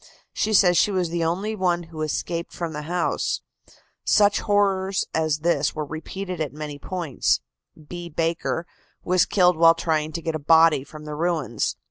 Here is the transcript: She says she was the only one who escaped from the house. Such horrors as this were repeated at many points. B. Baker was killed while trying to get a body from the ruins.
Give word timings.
She 0.33 0.53
says 0.53 0.77
she 0.79 0.89
was 0.89 1.11
the 1.11 1.23
only 1.23 1.55
one 1.55 1.83
who 1.83 2.01
escaped 2.01 2.51
from 2.51 2.73
the 2.73 2.81
house. 2.89 3.41
Such 4.03 4.39
horrors 4.39 5.05
as 5.13 5.41
this 5.41 5.75
were 5.75 5.85
repeated 5.85 6.41
at 6.41 6.51
many 6.53 6.79
points. 6.79 7.39
B. 7.87 8.09
Baker 8.09 8.65
was 9.03 9.27
killed 9.27 9.57
while 9.57 9.75
trying 9.75 10.11
to 10.13 10.21
get 10.23 10.33
a 10.33 10.39
body 10.39 10.83
from 10.83 11.05
the 11.05 11.13
ruins. 11.13 11.75